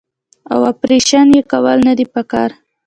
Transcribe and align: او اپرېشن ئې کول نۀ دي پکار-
او 0.53 0.59
اپرېشن 0.71 1.27
ئې 1.35 1.41
کول 1.51 1.79
نۀ 1.85 1.93
دي 1.97 2.05
پکار- 2.13 2.49